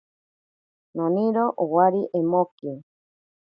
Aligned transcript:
Noniro 0.95 1.45
owari 1.63 2.01
emoki. 2.19 2.71